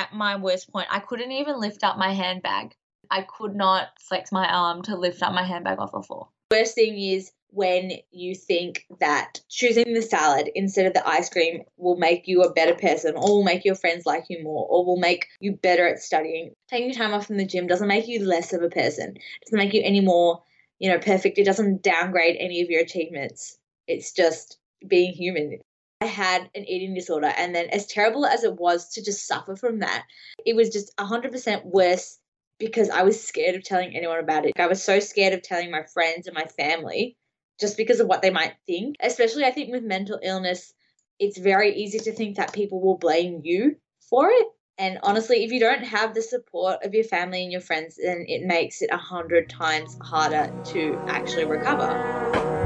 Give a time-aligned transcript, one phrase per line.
[0.00, 0.88] at my worst point.
[0.90, 2.74] I couldn't even lift up my handbag.
[3.10, 6.28] I could not flex my arm to lift up my handbag off the floor.
[6.50, 11.62] Worst thing is when you think that choosing the salad instead of the ice cream
[11.76, 14.84] will make you a better person or will make your friends like you more or
[14.84, 16.52] will make you better at studying.
[16.68, 19.16] Taking time off from the gym doesn't make you less of a person.
[19.16, 20.42] It doesn't make you any more,
[20.78, 21.38] you know, perfect.
[21.38, 23.58] It doesn't downgrade any of your achievements.
[23.86, 25.58] It's just being human.
[26.00, 29.54] I had an eating disorder and then as terrible as it was to just suffer
[29.54, 30.04] from that,
[30.46, 32.18] it was just 100% worse
[32.58, 34.52] because I was scared of telling anyone about it.
[34.58, 37.16] I was so scared of telling my friends and my family
[37.58, 38.96] just because of what they might think.
[39.00, 40.72] Especially, I think with mental illness,
[41.18, 43.76] it's very easy to think that people will blame you
[44.08, 44.46] for it.
[44.78, 48.24] And honestly, if you don't have the support of your family and your friends, then
[48.26, 52.59] it makes it a hundred times harder to actually recover.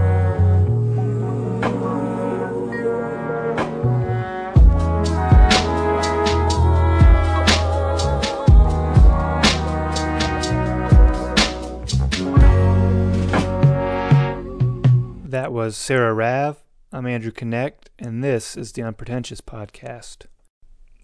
[15.35, 16.63] That was Sarah Rav.
[16.93, 20.27] I'm Andrew Connect, and this is the Unpretentious Podcast.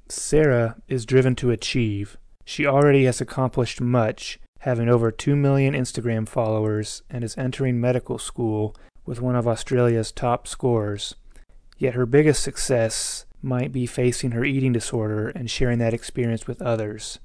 [0.08, 2.16] Sarah is driven to achieve.
[2.44, 8.18] She already has accomplished much, having over 2 million Instagram followers, and is entering medical
[8.18, 11.16] school with one of Australia's top scores.
[11.76, 16.62] Yet her biggest success might be facing her eating disorder and sharing that experience with
[16.62, 17.18] others.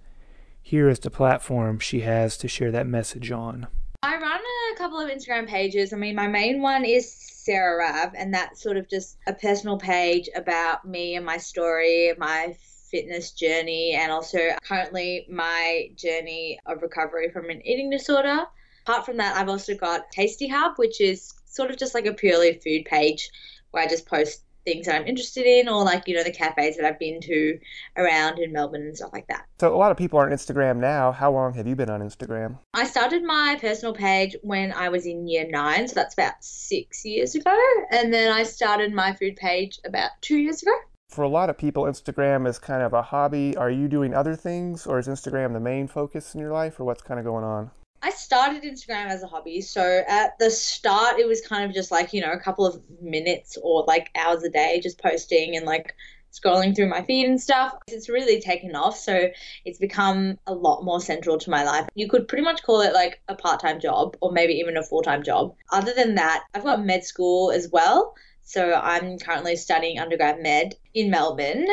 [0.60, 3.68] Here is the platform she has to share that message on.
[4.06, 5.92] I run a couple of Instagram pages.
[5.92, 9.80] I mean, my main one is Sarah Rav, and that's sort of just a personal
[9.80, 12.56] page about me and my story, my
[12.92, 18.44] fitness journey, and also currently my journey of recovery from an eating disorder.
[18.86, 22.14] Apart from that, I've also got Tasty Hub, which is sort of just like a
[22.14, 23.32] purely food page
[23.72, 26.76] where I just post things that I'm interested in, or like, you know, the cafes
[26.78, 27.60] that I've been to
[27.98, 29.46] around in Melbourne and stuff like that.
[29.60, 31.12] So, a lot of people are on Instagram now.
[31.12, 32.58] How long have you been on Instagram?
[32.74, 37.06] I started my personal page when I was in year nine, so that's about six
[37.06, 37.56] years ago.
[37.92, 40.74] And then I started my food page about two years ago.
[41.10, 43.56] For a lot of people, Instagram is kind of a hobby.
[43.56, 46.84] Are you doing other things, or is Instagram the main focus in your life, or
[46.84, 47.72] what's kind of going on?
[48.26, 49.62] Started Instagram as a hobby.
[49.62, 52.82] So at the start, it was kind of just like, you know, a couple of
[53.00, 55.94] minutes or like hours a day just posting and like
[56.34, 57.76] scrolling through my feed and stuff.
[57.88, 58.98] It's really taken off.
[58.98, 59.30] So
[59.64, 61.88] it's become a lot more central to my life.
[61.94, 64.82] You could pretty much call it like a part time job or maybe even a
[64.82, 65.54] full time job.
[65.72, 68.16] Other than that, I've got med school as well.
[68.42, 71.68] So I'm currently studying undergrad med in Melbourne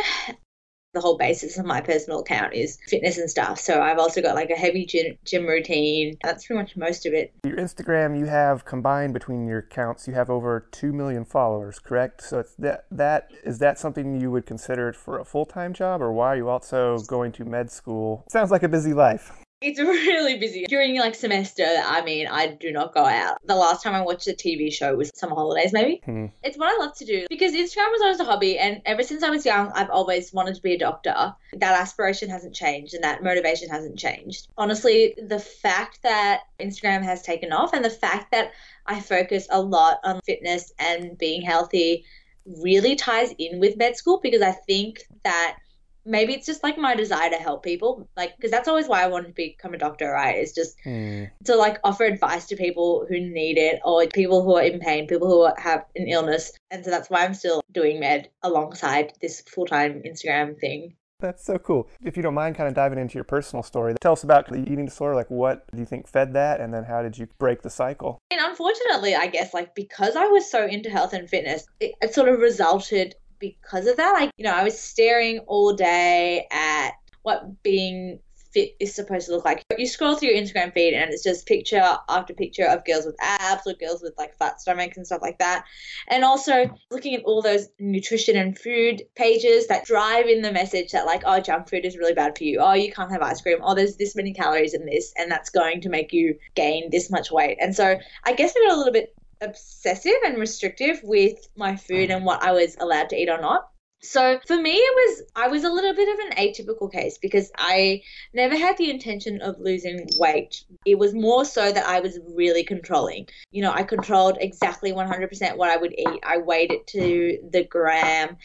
[0.92, 3.58] the whole basis of my personal account is fitness and stuff.
[3.58, 6.18] So I've also got like a heavy gym, gym routine.
[6.22, 7.32] That's pretty much most of it.
[7.44, 12.22] Your Instagram, you have combined between your accounts, you have over two million followers, correct?
[12.22, 16.02] So it's that that is that something you would consider for a full time job,
[16.02, 18.24] or why are you also going to med school?
[18.30, 19.32] Sounds like a busy life.
[19.62, 20.64] It's really busy.
[20.68, 23.38] During like semester, I mean, I do not go out.
[23.44, 26.00] The last time I watched a TV show was summer holidays, maybe.
[26.04, 26.26] Hmm.
[26.42, 29.22] It's what I love to do because Instagram was always a hobby, and ever since
[29.22, 31.34] I was young, I've always wanted to be a doctor.
[31.54, 34.48] That aspiration hasn't changed, and that motivation hasn't changed.
[34.58, 38.52] Honestly, the fact that Instagram has taken off, and the fact that
[38.86, 42.04] I focus a lot on fitness and being healthy
[42.44, 45.58] really ties in with med school because I think that
[46.04, 49.06] maybe it's just like my desire to help people like because that's always why i
[49.06, 51.30] wanted to become a doctor right is just mm.
[51.44, 55.06] to like offer advice to people who need it or people who are in pain
[55.06, 59.42] people who have an illness and so that's why i'm still doing med alongside this
[59.42, 61.88] full-time instagram thing that's so cool.
[62.02, 64.56] If you don't mind kind of diving into your personal story, tell us about the
[64.56, 65.14] eating disorder.
[65.14, 66.60] Like, what do you think fed that?
[66.60, 68.18] And then how did you break the cycle?
[68.32, 72.12] And unfortunately, I guess, like, because I was so into health and fitness, it, it
[72.12, 74.12] sort of resulted because of that.
[74.12, 76.92] Like, you know, I was staring all day at
[77.22, 78.20] what being
[78.52, 79.64] fit is supposed to look like.
[79.76, 83.16] You scroll through your Instagram feed and it's just picture after picture of girls with
[83.20, 85.64] abs or girls with like flat stomachs and stuff like that.
[86.08, 90.92] And also looking at all those nutrition and food pages that drive in the message
[90.92, 92.60] that like, oh, junk food is really bad for you.
[92.60, 93.58] Oh, you can't have ice cream.
[93.62, 97.10] Oh, there's this many calories in this and that's going to make you gain this
[97.10, 97.58] much weight.
[97.60, 102.10] And so I guess I got a little bit obsessive and restrictive with my food
[102.10, 103.68] and what I was allowed to eat or not.
[104.04, 107.52] So for me, it was, I was a little bit of an atypical case because
[107.56, 108.02] I
[108.34, 110.64] never had the intention of losing weight.
[110.84, 113.28] It was more so that I was really controlling.
[113.52, 116.20] You know, I controlled exactly 100% what I would eat.
[116.24, 118.36] I weighed it to the gram.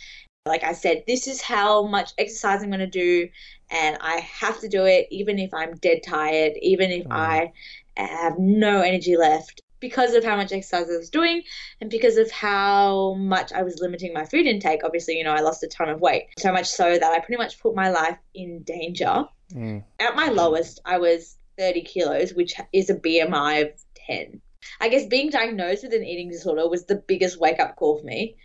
[0.45, 3.27] Like I said, this is how much exercise I'm going to do.
[3.71, 7.11] And I have to do it even if I'm dead tired, even if mm.
[7.11, 7.51] I
[7.97, 11.43] have no energy left because of how much exercise I was doing
[11.81, 14.81] and because of how much I was limiting my food intake.
[14.83, 16.27] Obviously, you know, I lost a ton of weight.
[16.39, 19.25] So much so that I pretty much put my life in danger.
[19.53, 19.83] Mm.
[19.99, 23.69] At my lowest, I was 30 kilos, which is a BMI of
[24.07, 24.41] 10.
[24.79, 28.05] I guess being diagnosed with an eating disorder was the biggest wake up call for
[28.05, 28.35] me.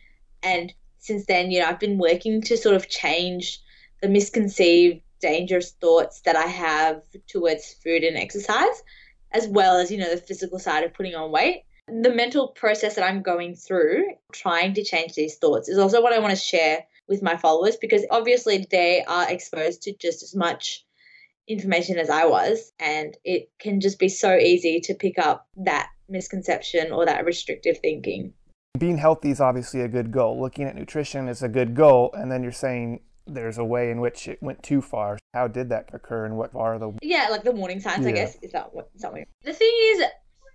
[0.43, 3.61] And since then, you know, I've been working to sort of change
[4.01, 8.83] the misconceived, dangerous thoughts that I have towards food and exercise,
[9.33, 11.65] as well as, you know, the physical side of putting on weight.
[11.89, 16.13] The mental process that I'm going through, trying to change these thoughts, is also what
[16.13, 20.35] I want to share with my followers because obviously they are exposed to just as
[20.35, 20.85] much
[21.49, 25.89] information as I was, and it can just be so easy to pick up that
[26.09, 28.33] misconception or that restrictive thinking.
[28.79, 30.41] Being healthy is obviously a good goal.
[30.41, 34.01] Looking at nutrition is a good goal, and then you're saying there's a way in
[34.01, 35.19] which it went too far.
[35.35, 36.93] How did that occur, and what are the?
[37.03, 39.27] Yeah, like the warning signs, I guess, is that what something.
[39.45, 40.05] The thing is,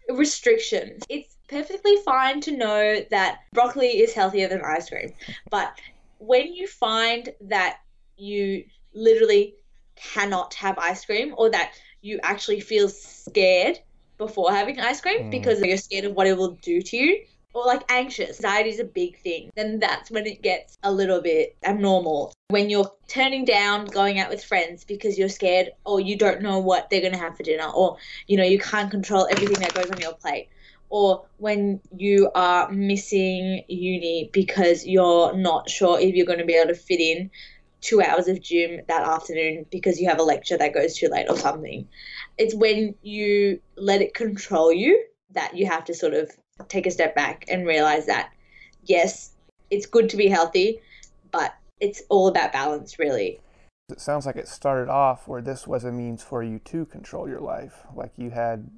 [0.10, 1.04] restrictions.
[1.10, 5.14] It's perfectly fine to know that broccoli is healthier than ice cream,
[5.50, 5.80] but
[6.20, 7.78] when you find that
[8.18, 9.56] you literally
[9.96, 11.72] cannot have ice cream or that
[12.02, 13.80] you actually feel scared
[14.18, 15.32] before having ice cream Mm.
[15.32, 17.24] because you're scared of what it will do to you
[17.58, 18.38] or like anxious.
[18.38, 19.50] Anxiety is a big thing.
[19.56, 22.34] Then that's when it gets a little bit abnormal.
[22.50, 26.60] When you're turning down going out with friends because you're scared or you don't know
[26.60, 29.74] what they're going to have for dinner or you know you can't control everything that
[29.74, 30.50] goes on your plate
[30.90, 36.56] or when you are missing uni because you're not sure if you're going to be
[36.56, 37.30] able to fit in
[37.82, 41.26] two hours of gym that afternoon because you have a lecture that goes too late
[41.30, 41.88] or something.
[42.38, 46.32] It's when you let it control you that you have to sort of
[46.68, 48.32] take a step back and realize that,
[48.84, 49.32] yes,
[49.70, 50.80] it's good to be healthy,
[51.32, 53.40] but it's all about balance, really.
[53.90, 57.30] It sounds like it started off where this was a means for you to control
[57.30, 58.70] your life, like you had.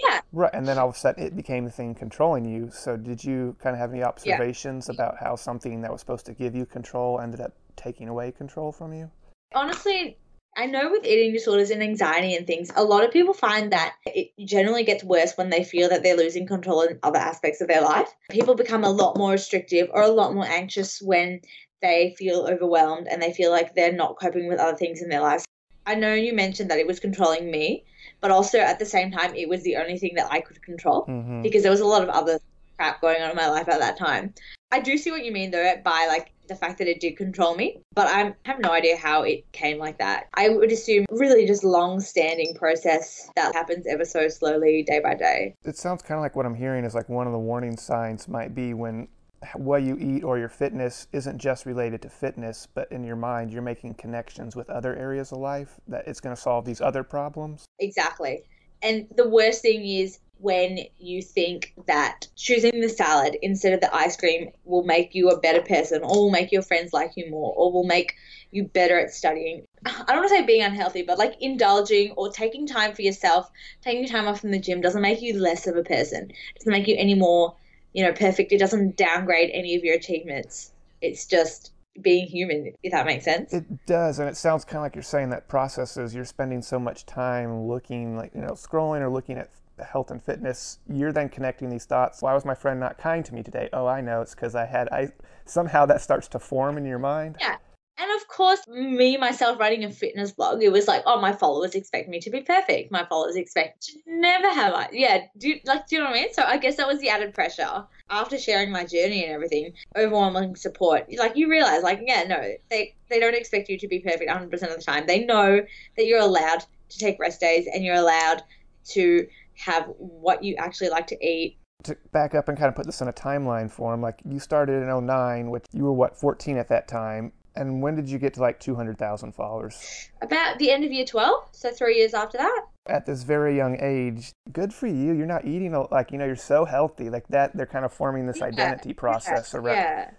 [0.00, 0.20] Yeah.
[0.32, 2.70] Right, and then all of a sudden it became the thing controlling you.
[2.72, 6.34] So, did you kind of have any observations about how something that was supposed to
[6.34, 9.10] give you control ended up taking away control from you?
[9.54, 10.18] Honestly,
[10.58, 13.94] I know with eating disorders and anxiety and things, a lot of people find that
[14.04, 17.68] it generally gets worse when they feel that they're losing control in other aspects of
[17.68, 18.08] their life.
[18.28, 21.42] People become a lot more restrictive or a lot more anxious when
[21.80, 25.20] they feel overwhelmed and they feel like they're not coping with other things in their
[25.20, 25.44] lives.
[25.86, 27.84] I know you mentioned that it was controlling me,
[28.20, 31.06] but also at the same time, it was the only thing that I could control
[31.06, 31.42] Mm-hmm.
[31.42, 32.40] because there was a lot of other
[32.76, 34.34] crap going on in my life at that time.
[34.70, 37.54] I do see what you mean though by like the fact that it did control
[37.54, 40.28] me, but I have no idea how it came like that.
[40.34, 45.14] I would assume really just long standing process that happens ever so slowly day by
[45.14, 45.54] day.
[45.64, 48.28] It sounds kind of like what I'm hearing is like one of the warning signs
[48.28, 49.08] might be when
[49.54, 53.52] what you eat or your fitness isn't just related to fitness, but in your mind
[53.52, 57.02] you're making connections with other areas of life that it's going to solve these other
[57.02, 57.66] problems.
[57.78, 58.42] Exactly.
[58.82, 63.94] And the worst thing is when you think that choosing the salad instead of the
[63.94, 67.28] ice cream will make you a better person or will make your friends like you
[67.30, 68.14] more or will make
[68.50, 69.66] you better at studying.
[69.86, 73.50] I don't want to say being unhealthy, but like indulging or taking time for yourself,
[73.82, 76.30] taking time off from the gym doesn't make you less of a person.
[76.30, 77.56] It doesn't make you any more,
[77.92, 78.52] you know, perfect.
[78.52, 80.72] It doesn't downgrade any of your achievements.
[81.00, 83.52] It's just being human, if that makes sense.
[83.52, 86.78] It does, and it sounds kind of like you're saying that processes you're spending so
[86.78, 89.50] much time looking, like you know, scrolling or looking at
[89.84, 90.78] health and fitness.
[90.88, 92.22] You're then connecting these thoughts.
[92.22, 93.68] Why was my friend not kind to me today?
[93.72, 94.20] Oh, I know.
[94.20, 94.88] It's because I had.
[94.90, 95.12] I
[95.44, 97.36] somehow that starts to form in your mind.
[97.40, 97.56] Yeah.
[98.00, 101.74] And of course, me myself writing a fitness blog, it was like, oh, my followers
[101.74, 102.92] expect me to be perfect.
[102.92, 104.88] My followers expect to never have I.
[104.92, 106.32] Yeah, do like do you know what I mean?
[106.32, 109.72] So I guess that was the added pressure after sharing my journey and everything.
[109.96, 111.06] Overwhelming support.
[111.18, 114.48] Like you realize, like yeah, no, they they don't expect you to be perfect 100
[114.48, 115.04] percent of the time.
[115.08, 115.60] They know
[115.96, 118.44] that you're allowed to take rest days and you're allowed
[118.90, 119.26] to
[119.58, 123.00] have what you actually like to eat To back up and kind of put this
[123.00, 126.56] in a timeline for him, like you started in 09, which you were what 14
[126.56, 127.32] at that time.
[127.56, 130.10] And when did you get to like 200,000 followers?
[130.22, 132.66] about the end of year 12, so three years after that.
[132.86, 135.12] At this very young age, good for you.
[135.12, 137.56] You're not eating a- like you know you're so healthy like that.
[137.56, 139.76] They're kind of forming this Yeah, identity process around.
[139.76, 140.10] Yeah.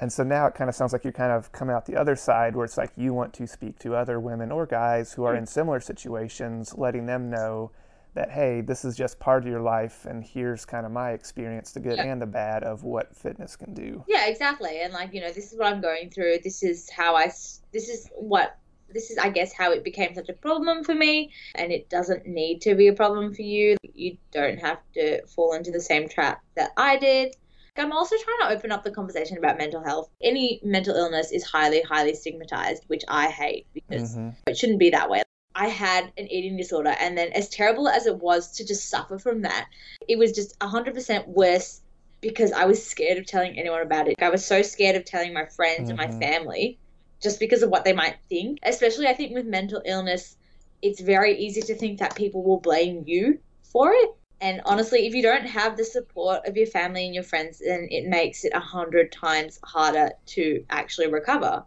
[0.00, 2.16] And so now it kind of sounds like you're kind of coming out the other
[2.16, 5.32] side where it's like you want to speak to other women or guys who are
[5.32, 5.38] hmm.
[5.38, 7.70] in similar situations, letting them know
[8.14, 11.72] that, hey, this is just part of your life and here's kind of my experience,
[11.72, 12.04] the good Yeah.
[12.04, 14.04] and the bad of what fitness can do.
[14.08, 14.80] Yeah, exactly.
[14.80, 16.38] And like, you know, this is what I'm going through.
[16.44, 18.56] This is how i this is what,
[18.88, 21.32] this is, I guess, how it became such a problem for me.
[21.56, 23.76] And it doesn't need to be a problem for you.
[23.82, 27.34] You don't have to fall into the same trap that I did.
[27.76, 30.08] I'm also trying to open up the conversation about mental health.
[30.22, 34.90] Any mental illness is highly, highly stigmatized, which I hate because hmm it shouldn't be
[34.90, 35.22] that way.
[35.54, 36.94] I had an eating disorder.
[36.98, 39.68] And then, as terrible as it was to just suffer from that,
[40.08, 41.80] it was just 100% worse
[42.20, 44.16] because I was scared of telling anyone about it.
[44.20, 45.90] I was so scared of telling my friends mm-hmm.
[45.90, 46.18] and my mm-hmm.
[46.18, 46.78] family
[47.22, 48.58] just because of what they might think.
[48.62, 50.36] Especially, I think, with mental illness,
[50.82, 54.10] it's very easy to think that people will blame you for it.
[54.40, 57.88] And honestly, if you don't have the support of your family and your friends, then
[57.90, 61.64] it makes it a hundred times harder to actually recover.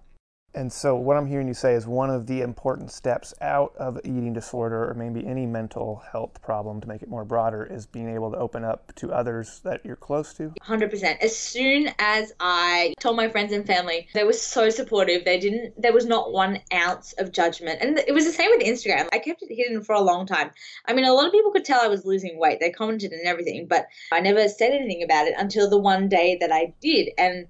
[0.57, 3.99] And so, what I'm hearing you say is one of the important steps out of
[4.03, 8.09] eating disorder or maybe any mental health problem to make it more broader is being
[8.09, 10.51] able to open up to others that you're close to.
[10.63, 11.19] 100%.
[11.21, 15.25] As soon as I told my friends and family, they were so supportive.
[15.25, 17.79] They didn't, there was not one ounce of judgment.
[17.83, 19.09] And it was the same with Instagram.
[19.13, 20.49] I kept it hidden for a long time.
[20.87, 22.59] I mean, a lot of people could tell I was losing weight.
[22.59, 26.37] They commented and everything, but I never said anything about it until the one day
[26.41, 27.11] that I did.
[27.15, 27.45] And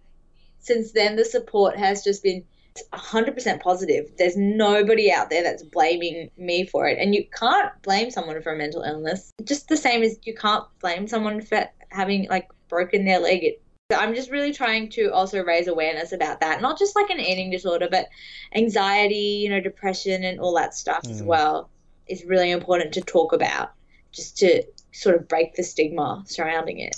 [0.60, 2.44] since then, the support has just been
[2.93, 4.12] 100% positive.
[4.17, 6.98] There's nobody out there that's blaming me for it.
[7.00, 9.31] And you can't blame someone for a mental illness.
[9.43, 13.43] Just the same as you can't blame someone for having like broken their leg.
[13.43, 13.62] It,
[13.96, 16.62] I'm just really trying to also raise awareness about that.
[16.62, 18.07] Not just like an eating disorder, but
[18.53, 21.12] anxiety, you know, depression and all that stuff mm.
[21.12, 21.69] as well
[22.07, 23.72] is really important to talk about
[24.12, 26.96] just to sort of break the stigma surrounding it.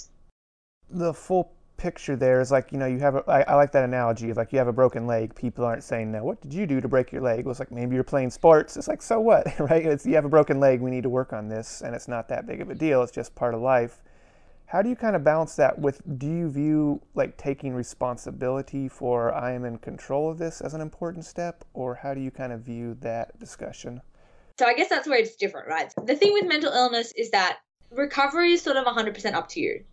[0.89, 3.85] The full picture there is like you know you have a, I, I like that
[3.85, 6.67] analogy of like you have a broken leg people aren't saying now what did you
[6.67, 7.39] do to break your leg?
[7.39, 8.75] It was like maybe you're playing sports.
[8.77, 9.85] It's like so what right?
[9.85, 12.27] It's you have a broken leg we need to work on this and it's not
[12.27, 14.01] that big of a deal it's just part of life.
[14.65, 19.33] How do you kind of balance that with do you view like taking responsibility for
[19.33, 22.51] i am in control of this as an important step or how do you kind
[22.51, 24.01] of view that discussion?
[24.59, 25.91] So i guess that's where it's different right?
[26.05, 27.59] The thing with mental illness is that
[27.91, 29.83] recovery is sort of 100% up to you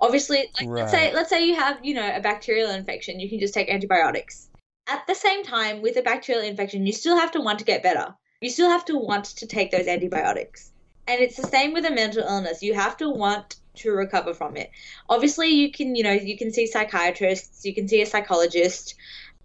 [0.00, 0.80] Obviously, like right.
[0.80, 3.68] let's say let's say you have you know a bacterial infection, you can just take
[3.70, 4.48] antibiotics.
[4.88, 7.82] At the same time, with a bacterial infection, you still have to want to get
[7.82, 8.14] better.
[8.40, 10.72] You still have to want to take those antibiotics.
[11.06, 12.62] And it's the same with a mental illness.
[12.62, 14.70] You have to want to recover from it.
[15.08, 18.94] Obviously, you can, you know, you can see psychiatrists, you can see a psychologist.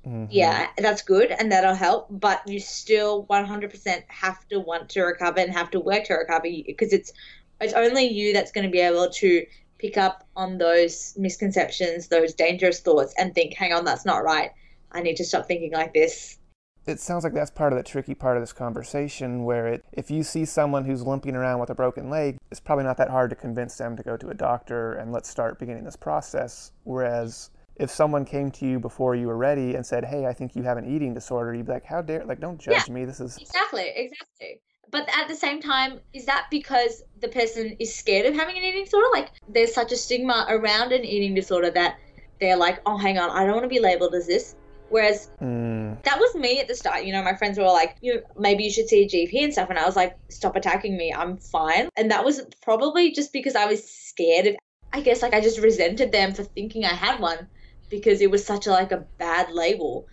[0.05, 0.25] Mm-hmm.
[0.29, 5.39] Yeah, that's good and that'll help, but you still 100% have to want to recover
[5.39, 7.11] and have to work to recover because it's
[7.59, 9.45] it's only you that's going to be able to
[9.77, 14.51] pick up on those misconceptions, those dangerous thoughts, and think, hang on, that's not right.
[14.91, 16.39] I need to stop thinking like this.
[16.85, 20.09] It sounds like that's part of the tricky part of this conversation where it, if
[20.09, 23.29] you see someone who's limping around with a broken leg, it's probably not that hard
[23.31, 26.71] to convince them to go to a doctor and let's start beginning this process.
[26.85, 30.55] Whereas if someone came to you before you were ready and said, "Hey, I think
[30.55, 32.23] you have an eating disorder," you'd be like, "How dare?
[32.25, 33.05] Like, don't judge yeah, me.
[33.05, 37.93] This is exactly, exactly." But at the same time, is that because the person is
[37.93, 39.07] scared of having an eating disorder?
[39.11, 41.97] Like, there's such a stigma around an eating disorder that
[42.39, 44.55] they're like, oh, hang on, I don't want to be labeled as this.
[44.89, 46.01] Whereas mm.
[46.03, 47.03] that was me at the start.
[47.03, 49.69] You know, my friends were like, you maybe you should see a GP and stuff.
[49.69, 51.13] And I was like, stop attacking me.
[51.13, 51.89] I'm fine.
[51.97, 54.55] And that was probably just because I was scared of,
[54.93, 57.47] I guess, like I just resented them for thinking I had one
[57.89, 60.07] because it was such a like a bad label.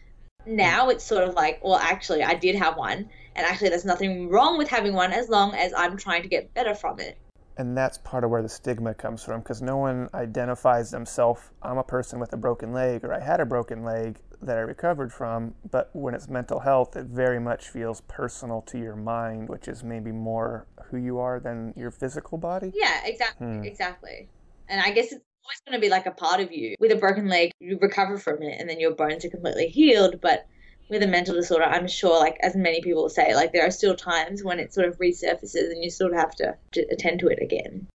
[0.44, 4.28] Now it's sort of like, well, actually, I did have one and actually, there's nothing
[4.28, 7.18] wrong with having one as long as I'm trying to get better from it.
[7.56, 11.78] And that's part of where the stigma comes from because no one identifies themselves, I'm
[11.78, 15.12] a person with a broken leg or I had a broken leg that I recovered
[15.12, 15.54] from.
[15.70, 19.84] But when it's mental health, it very much feels personal to your mind, which is
[19.84, 22.72] maybe more who you are than your physical body.
[22.74, 23.46] Yeah, exactly.
[23.46, 23.62] Hmm.
[23.62, 24.28] Exactly.
[24.68, 26.74] And I guess it's always going to be like a part of you.
[26.80, 30.20] With a broken leg, you recover from it and then your bones are completely healed.
[30.20, 30.46] But
[30.88, 33.96] with a mental disorder, I'm sure, like as many people say, like there are still
[33.96, 37.28] times when it sort of resurfaces and you sort of have to, to attend to
[37.28, 37.86] it again.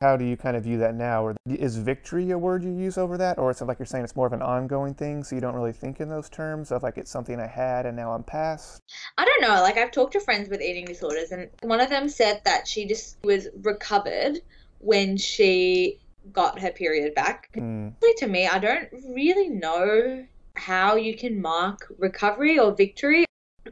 [0.00, 1.26] How do you kind of view that now?
[1.26, 3.38] Or is victory a word you use over that?
[3.38, 5.54] Or is it like you're saying it's more of an ongoing thing, so you don't
[5.54, 8.80] really think in those terms of like it's something I had and now I'm past?
[9.18, 9.60] I don't know.
[9.60, 12.86] Like I've talked to friends with eating disorders, and one of them said that she
[12.86, 14.40] just was recovered
[14.78, 16.00] when she
[16.32, 17.50] got her period back.
[17.54, 17.92] Mm.
[18.16, 20.24] To me, I don't really know
[20.60, 23.24] how you can mark recovery or victory.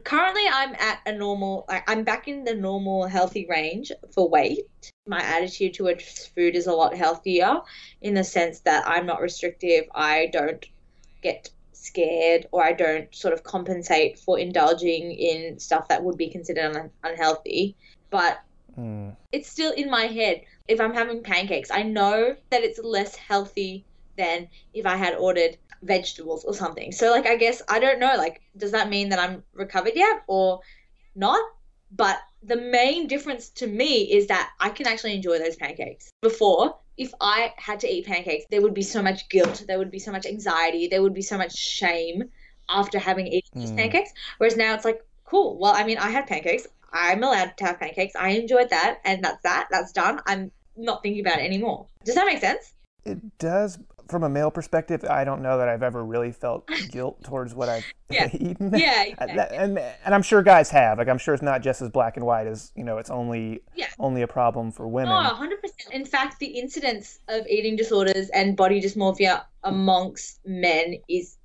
[0.03, 4.65] Currently, I'm at a normal, I'm back in the normal healthy range for weight.
[5.07, 7.61] My attitude towards food is a lot healthier
[8.01, 9.85] in the sense that I'm not restrictive.
[9.93, 10.65] I don't
[11.21, 16.29] get scared or I don't sort of compensate for indulging in stuff that would be
[16.29, 17.75] considered un- unhealthy.
[18.09, 18.39] But
[18.77, 19.15] mm.
[19.31, 20.41] it's still in my head.
[20.67, 23.85] If I'm having pancakes, I know that it's less healthy
[24.19, 26.91] than if I had ordered vegetables or something.
[26.91, 30.23] So like I guess I don't know like does that mean that I'm recovered yet
[30.27, 30.59] or
[31.15, 31.41] not?
[31.91, 36.11] But the main difference to me is that I can actually enjoy those pancakes.
[36.21, 39.89] Before, if I had to eat pancakes, there would be so much guilt, there would
[39.89, 42.29] be so much anxiety, there would be so much shame
[42.69, 43.61] after having eaten mm.
[43.61, 44.11] these pancakes.
[44.37, 45.57] Whereas now it's like, cool.
[45.57, 46.67] Well, I mean, I had pancakes.
[46.91, 48.15] I'm allowed to have pancakes.
[48.15, 49.67] I enjoyed that, and that's that.
[49.71, 50.21] That's done.
[50.25, 51.87] I'm not thinking about it anymore.
[52.03, 52.73] Does that make sense?
[53.05, 53.79] It does.
[54.09, 57.69] From a male perspective, I don't know that I've ever really felt guilt towards what
[57.69, 58.27] I've Yeah.
[58.33, 58.71] eaten.
[58.75, 59.57] Yeah, And exactly.
[59.57, 60.97] and and I'm sure guys have.
[60.97, 62.97] Like I'm sure it's not just as black and white as you know.
[62.97, 63.87] It's only Yeah.
[63.99, 65.13] only a problem for women.
[65.23, 65.49] No, 100%.
[65.91, 71.37] In fact, the incidence of eating disorders and body dysmorphia amongst men is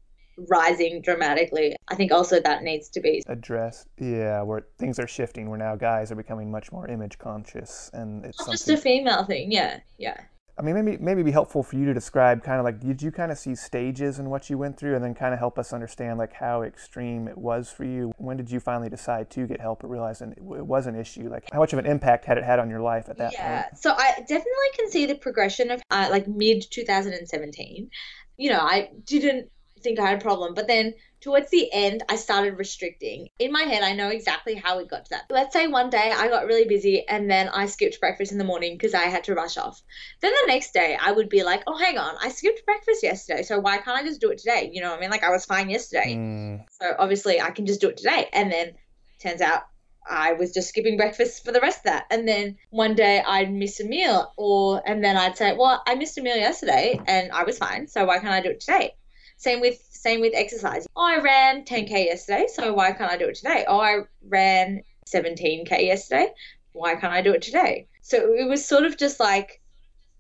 [0.49, 1.77] rising dramatically.
[1.89, 3.23] I think also that needs to be.
[3.27, 5.49] Addressed, yeah, where things are shifting.
[5.51, 9.25] Where now guys are becoming much more image conscious, and it's Not just a female
[9.25, 9.53] thing.
[9.53, 10.17] Yeah, yeah.
[10.57, 13.11] I mean, maybe maybe be helpful for you to describe kind of like did you
[13.11, 15.73] kind of see stages in what you went through, and then kind of help us
[15.73, 18.13] understand like how extreme it was for you.
[18.19, 21.29] When did you finally decide to get help or realize it was an issue?
[21.29, 23.63] Like how much of an impact had it had on your life at that yeah.
[23.63, 23.79] point?
[23.79, 27.91] So I definitely can see the progression of uh, like mid 2017.
[28.37, 32.17] You know, I didn't think I had a problem, but then towards the end, I
[32.17, 33.31] started restricting.
[33.39, 35.25] In my head, I know exactly how it got to that.
[35.31, 38.45] Let's say one day I got really busy and then I skipped breakfast in the
[38.45, 39.81] morning because I had to rush off.
[40.21, 43.43] Then the next day, I would be like, oh, hang on, I skipped breakfast yesterday,
[43.43, 44.71] so why can't I just do it today?
[44.71, 45.11] You know what I mean?
[45.11, 46.15] Like, I was fine yesterday.
[46.15, 48.29] Mm, So obviously I can just do it today.
[48.35, 48.75] And then
[49.19, 49.63] turns out
[50.07, 52.05] I was just skipping breakfast for the rest of that.
[52.11, 55.95] And then one day I'd miss a meal or and then I'd say, Well, I
[55.95, 58.93] missed a meal yesterday and I was fine, so why can't I do it today?
[59.37, 60.87] Same with same with exercise.
[60.97, 63.65] Oh, I ran 10k yesterday, so why can't I do it today?
[63.67, 66.29] Oh, I ran 17k yesterday.
[66.73, 67.89] Why can't I do it today?
[68.03, 69.61] So it was sort of just like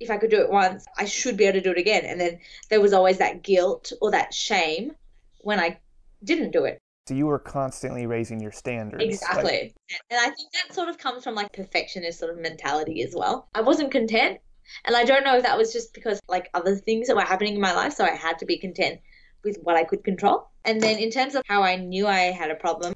[0.00, 2.04] if I could do it once, I should be able to do it again.
[2.04, 4.92] And then there was always that guilt or that shame
[5.40, 5.78] when I
[6.24, 6.78] didn't do it.
[7.06, 9.02] so you were constantly raising your standards.
[9.02, 9.74] like- Exactly.
[10.10, 13.48] and I think that sort of comes from like perfectionist sort of mentality as well.
[13.54, 14.38] I wasn't content.
[14.84, 17.54] And I don't know if that was just because like other things that were happening
[17.54, 17.94] in my life.
[17.94, 19.00] So I had to be content
[19.44, 20.48] with what I could control.
[20.64, 22.94] And then in terms of how I knew I had a problem,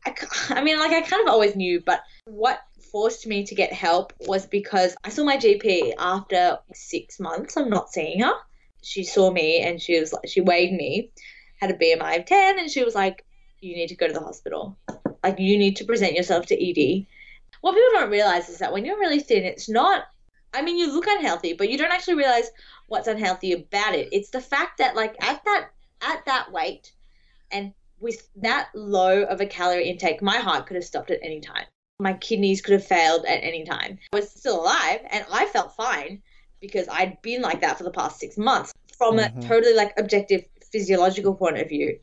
[0.48, 2.60] I mean, like I kind of always knew, but what
[2.90, 7.68] forced me to get help was because I saw my GP after six months of
[7.68, 8.32] not seeing her.
[8.82, 11.10] She saw me and she was like, she weighed me,
[11.60, 13.24] had a BMI of 10, and she was like,
[13.60, 14.78] you need to go to the hospital.
[15.22, 17.06] Like, you need to present yourself to ED.
[17.60, 20.04] What people don't realize is that when you're really thin, it's not,
[20.54, 22.50] I mean, you look unhealthy, but you don't actually realize
[22.86, 24.08] what's unhealthy about it.
[24.12, 26.92] It's the fact that, like, at that, at that weight
[27.50, 31.40] and with that low of a calorie intake, my heart could have stopped at any
[31.40, 31.66] time.
[32.00, 33.98] My kidneys could have failed at any time.
[34.12, 36.22] I was still alive and I felt fine
[36.60, 38.72] because I'd been like that for the past six months.
[38.96, 39.44] From Mhm.
[39.44, 41.98] a totally like objective physiological point of view,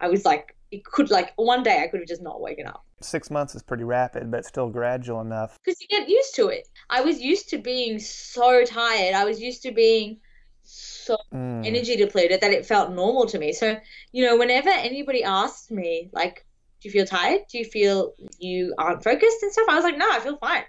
[0.00, 2.84] I was like, it could like one day I could have just not woken up
[3.04, 5.58] Six months is pretty rapid, but still gradual enough.
[5.64, 6.66] because you get used to it.
[6.90, 9.14] I was used to being so tired.
[9.14, 10.20] I was used to being
[10.62, 11.66] so Mm.
[11.66, 13.52] energy depleted that it felt normal to me.
[13.52, 13.78] So,
[14.12, 16.46] you know, whenever anybody asked me, like,
[16.80, 17.42] do you feel tired?
[17.50, 19.66] Do you feel you aren't focused and stuff?
[19.68, 20.64] I was like, no, I feel fine.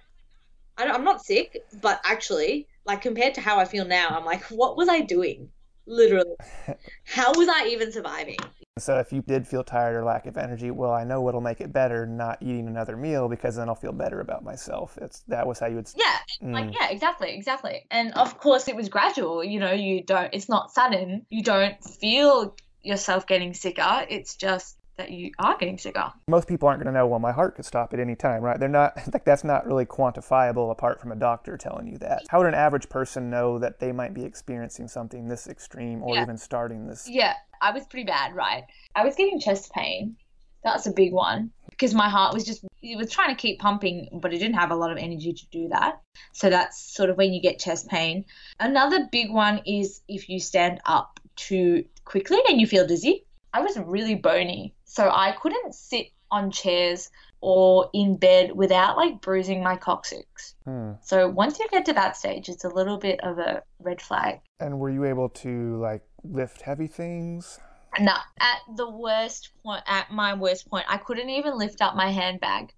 [0.78, 4.43] I I'm not sick, but actually, like, compared to how I feel now, I'm like,
[4.45, 5.50] what was I doing?
[5.88, 6.36] Literally.
[7.06, 8.38] How was I even surviving?
[8.78, 11.62] So if you did feel tired or lack of energy, well, I know what'll make
[11.62, 14.98] it better, not eating another meal because then I'll feel better about myself.
[15.02, 15.90] It's that was how you would.
[15.96, 16.52] Yeah, Mm.
[16.52, 17.86] like yeah, exactly, exactly.
[17.90, 19.46] And of course, it was gradual.
[19.46, 20.30] You know, you don't.
[20.34, 21.26] It's not sudden.
[21.30, 24.06] You don't feel yourself getting sicker.
[24.10, 26.12] It's just that you are getting sicker.
[26.27, 27.08] Most people aren't going to know.
[27.08, 28.60] Well, my heart could stop at any time, right?
[28.60, 32.23] They're not like that's not really quantifiable apart from a doctor telling you that.
[32.29, 36.15] How would an average person know that they might be experiencing something this extreme or
[36.15, 36.23] Yeah.
[36.23, 37.08] even starting this?
[37.10, 38.63] Yeah, I was pretty bad, right?
[38.95, 40.15] I was getting chest pain.
[40.63, 44.10] That's a big one because my heart was just it was trying to keep pumping,
[44.13, 46.01] but it didn't have a lot of energy to do that.
[46.34, 48.25] So that's sort of when you get chest pain.
[48.60, 53.25] Another big one is if you stand up too quickly and you feel dizzy.
[53.53, 57.10] I was really bony, so I couldn't sit on chairs
[57.41, 60.56] or in bed without like bruising my coccyx.
[60.65, 60.93] Hmm.
[61.02, 64.39] So once you get to that stage, it's a little bit of a red flag.
[64.60, 67.60] And were you able to like lift heavy things?
[68.00, 72.10] No, at the worst point, at my worst point, I couldn't even lift up my
[72.10, 72.74] handbag.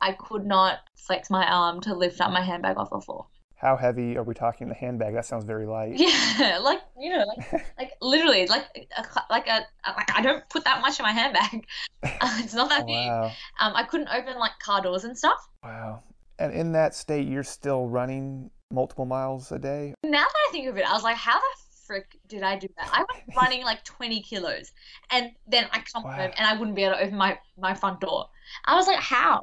[0.00, 3.26] I could not flex my arm to lift up my handbag off the floor.
[3.62, 4.68] How heavy are we talking?
[4.68, 5.14] The handbag?
[5.14, 5.92] That sounds very light.
[5.94, 8.66] Yeah, like you know, like like literally, like
[8.98, 11.64] a, like a like I don't put that much in my handbag.
[12.04, 12.88] it's not that big.
[12.88, 13.30] Wow.
[13.60, 15.38] Um, I couldn't open like car doors and stuff.
[15.62, 16.02] Wow.
[16.40, 19.94] And in that state, you're still running multiple miles a day?
[20.02, 21.46] Now that I think of it, I was like, how the
[21.86, 22.88] frick did I do that?
[22.92, 24.72] I was running like 20 kilos,
[25.10, 26.10] and then I come Wow.
[26.10, 28.26] home and I wouldn't be able to open my my front door.
[28.64, 29.42] I was like, how?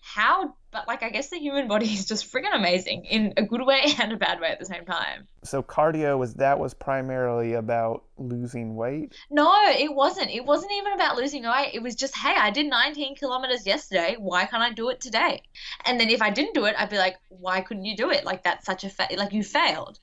[0.00, 3.62] how But like, I guess the human body is just friggin' amazing in a good
[3.66, 5.26] way and a bad way at the same time.
[5.42, 9.14] So cardio was that was primarily about losing weight.
[9.30, 10.30] No, it wasn't.
[10.30, 11.70] It wasn't even about losing weight.
[11.74, 14.16] It was just, hey, I did 19 kilometers yesterday.
[14.18, 15.42] Why can't I do it today?
[15.86, 18.24] And then if I didn't do it, I'd be like, why couldn't you do it?
[18.24, 19.98] Like that's such a fa- like you failed.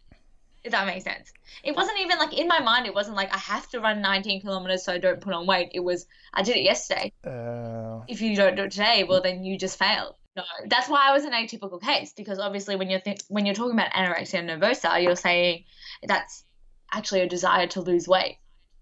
[0.63, 1.31] If that makes sense.
[1.63, 2.87] It wasn't even like in my mind.
[2.87, 5.69] It wasn't like I have to run 19 kilometers so I don't put on weight.
[5.73, 7.13] It was I did it yesterday.
[7.25, 10.15] Uh, If you don't do it today, well then you just failed.
[10.37, 13.55] No, that's why I was an atypical case because obviously when you're th- when you're
[13.55, 15.63] talking about anorexia nervosa, you're saying
[16.03, 16.43] that's
[16.93, 18.37] actually a desire to lose weight.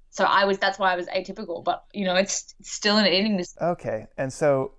[0.10, 3.38] So I was that's why I was atypical, but you know it's still an eating
[3.38, 3.72] disorder.
[3.72, 4.74] okay, and so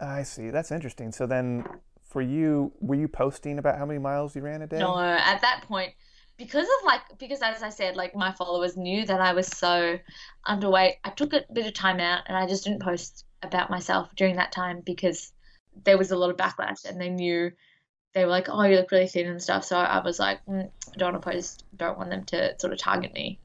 [0.00, 0.50] I see.
[0.50, 1.12] That's interesting.
[1.12, 1.64] So then,
[2.02, 4.78] for you, were you posting about how many miles you ran a day?
[4.78, 5.92] No, at that point,
[6.36, 9.96] because of like because as I said, like my followers knew that I was so
[10.44, 10.94] underweight.
[11.04, 14.36] I took a bit of time out and I just didn't post about myself during
[14.36, 15.32] that time because
[15.84, 17.50] there was a lot of backlash and they knew
[18.14, 19.64] they were like, oh, you look really thin and stuff.
[19.64, 21.64] So I was like, mm, I don't want to post.
[21.76, 23.38] Don't want them to sort of target me.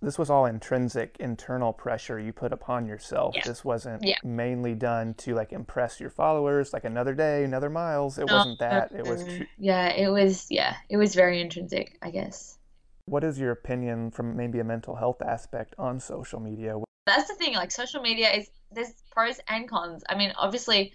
[0.00, 3.34] This was all intrinsic internal pressure you put upon yourself.
[3.36, 3.42] Yeah.
[3.44, 4.16] This wasn't Yeah.
[4.24, 8.18] mainly done to like impress your followers, like another day, another miles.
[8.18, 8.90] It wasn't that.
[8.92, 9.24] It was.
[9.24, 10.46] Tr- yeah, it was.
[10.50, 12.58] Yeah, it was very intrinsic, I guess.
[13.06, 16.76] what is your opinion from maybe a mental health aspect on social media?
[17.04, 20.92] that's the thing like social media is there's pros and cons i mean obviously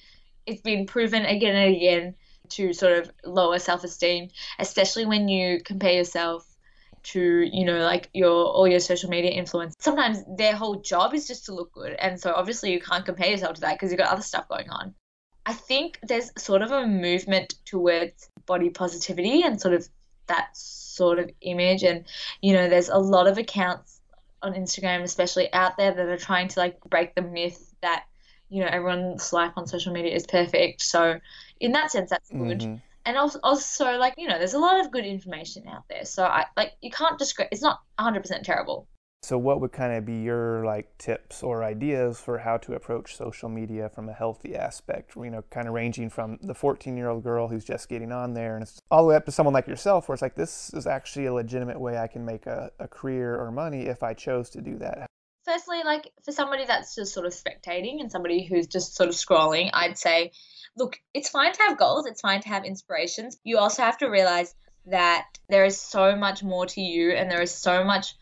[0.48, 2.16] it's been proven again and again
[2.50, 6.48] to sort of lower self-esteem especially when you compare yourself
[7.04, 9.76] to you know like your all your social media influence.
[9.80, 13.30] Sometimes their whole job is just to look good and so obviously you can't compare
[13.30, 14.94] yourself to that because you've got other stuff going on.
[15.46, 19.88] I think there's sort of a movement towards body positivity and sort of
[20.28, 22.04] that sort of image and
[22.42, 23.98] you know there's a lot of accounts
[24.44, 28.06] on Instagram, especially out there, that are trying to like break the myth that
[28.50, 30.82] you know everyone's life on social media is perfect.
[30.82, 31.20] So
[31.60, 32.62] in that sense, that's good.
[32.62, 32.82] Mhm.
[33.06, 36.06] And also, also like you know, there's a lot of good information out there.
[36.06, 37.54] So I like you can't discredit.
[37.54, 38.88] It's not 100% terrible.
[39.24, 43.16] So, what would kind of be your like tips or ideas for how to approach
[43.16, 45.16] social media from a healthy aspect?
[45.16, 48.36] You know, kind of ranging from the 14 year old girl who's just getting on
[48.36, 50.72] there, and it's all the way up to someone like yourself, where it's like this
[50.74, 54.14] is actually a legitimate way I can make a, a career or money if I
[54.14, 55.08] chose to do that.
[55.48, 59.16] Firstly, like for somebody that's just sort of spectating and somebody who's just sort of
[59.16, 60.34] scrolling, I'd say,
[60.76, 63.38] look, it's fine to have goals, it's fine to have inspirations.
[63.46, 64.54] You also have to realize
[64.88, 68.16] that there is so much more to you and there is so much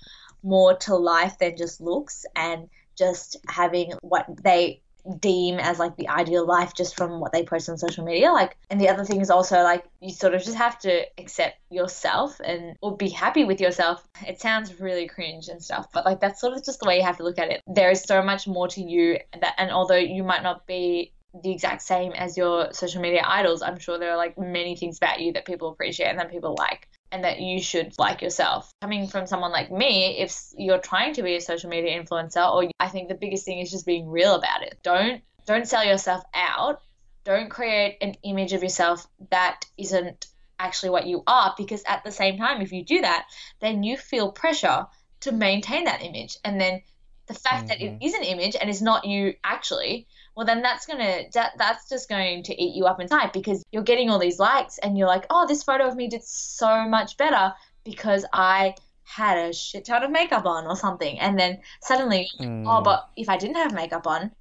[0.44, 4.84] more to life than just looks and just having what they
[5.20, 8.58] deem as like the ideal life just from what they post on social media like
[8.70, 12.40] and the other thing is also like you sort of just have to accept yourself
[12.44, 14.08] and or be happy with yourself.
[14.28, 17.04] It sounds really cringe and stuff but like that's sort of just the way you
[17.04, 17.62] have to look at it.
[17.68, 21.12] There is so much more to you that and although you might not be
[21.44, 24.98] the exact same as your social media idols i'm sure there are like many things
[24.98, 28.72] about you that people appreciate and that people like and that you should like yourself.
[28.82, 32.70] Coming from someone like me, if you're trying to be a social media influencer, or
[32.80, 34.80] I think the biggest thing is just being real about it.
[34.84, 36.82] Don't don't sell yourself out.
[37.24, 40.28] Don't create an image of yourself that isn't
[40.60, 43.28] actually what you are because at the same time if you do that,
[43.60, 44.88] then you feel pressure
[45.22, 46.38] to maintain that image.
[46.44, 46.82] And then
[47.28, 48.04] the fact that it Mhm.
[48.04, 52.10] is an image and is not you actually well then that's gonna that, that's just
[52.10, 55.26] going to eat you up inside because you're getting all these likes and you're like
[55.30, 60.04] oh this photo of me did so much better because i had a shit ton
[60.04, 61.20] of makeup on or something.
[61.20, 62.84] And then suddenly oh Mm.
[62.84, 64.32] but if i didn't have makeup on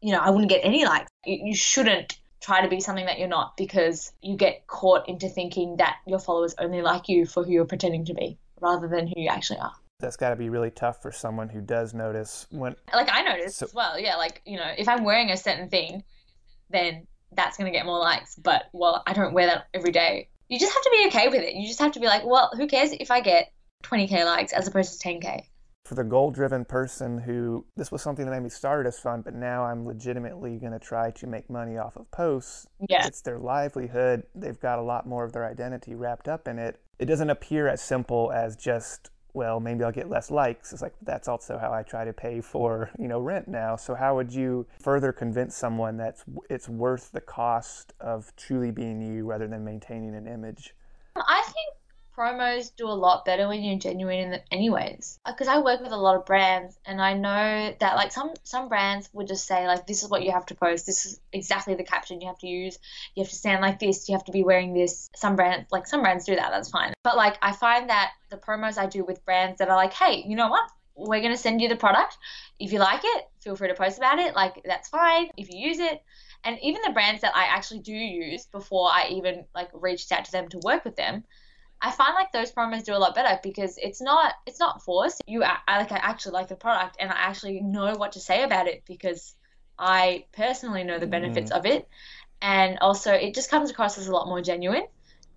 [0.00, 1.08] you know i wouldn't get any likes.
[1.24, 5.28] You, you shouldn't try to be something that you're not because you get caught into
[5.28, 9.06] thinking that your followers only like you for who you're pretending to be rather than
[9.06, 12.46] who you actually are That's got to be really tough for someone who does notice
[12.50, 12.74] when.
[12.94, 13.98] like I noticed So- as well.
[13.98, 16.02] Yeah, like you know, if I'm wearing a certain thing,
[16.70, 18.34] then that's gonna get more likes.
[18.36, 20.28] But well, I don't wear that every day.
[20.48, 21.54] You just have to be okay with it.
[21.54, 23.52] You just have to be like, well, who cares if I get
[23.84, 25.42] 20k likes as opposed to 10k?
[25.84, 29.22] For the goal driven person who this was something that made me start as fun,
[29.22, 32.66] but now I'm legitimately going to try to make money off of posts.
[32.88, 33.06] Yeah.
[33.06, 34.24] It's their livelihood.
[34.34, 36.80] They've got a lot more of their identity wrapped up in it.
[36.98, 40.72] It doesn't appear as simple as just, well, maybe I'll get less likes.
[40.72, 43.76] It's like that's also how I try to pay for, you know, rent now.
[43.76, 49.00] So how would you further convince someone that it's worth the cost of truly being
[49.00, 50.74] you rather than maintaining an image?
[51.16, 51.74] I think
[52.20, 55.18] promos do a lot better when you're genuine in the, anyways.
[55.24, 58.32] Uh, because i work with a lot of brands and i know that like some
[58.44, 60.86] some brands would just say like this is what you have to post.
[60.86, 62.78] This is exactly the caption you have to use.
[63.14, 64.08] You have to stand like this.
[64.08, 65.08] You have to be wearing this.
[65.16, 66.50] Some brands like some brands do that.
[66.50, 66.92] That's fine.
[67.02, 70.24] But like i find that the promos i do with brands that are like hey
[70.26, 70.68] you know what?
[70.96, 72.18] We're going to send you the product.
[72.58, 74.34] If you like it feel free to post about it.
[74.34, 76.02] Like that's fine if you use it.
[76.44, 80.24] And even the brands that I actually do use before I even like reached out
[80.26, 81.24] to them to work with them,
[81.82, 85.22] I find like those promos do a lot better because it's not it's not forced.
[85.26, 88.42] You I like I actually like the product and I actually know what to say
[88.42, 89.34] about it because
[89.78, 91.56] I personally know the benefits mm.
[91.58, 91.88] of it,
[92.42, 94.86] and also it just comes across as a lot more genuine,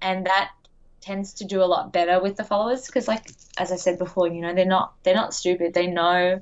[0.02, 0.52] and that
[1.00, 3.26] tends to do a lot better with the followers because like
[3.58, 5.74] as I said before, you know they're not they're not stupid.
[5.74, 6.42] They know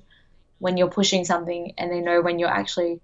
[0.57, 3.01] when you're pushing something and they know when you're actually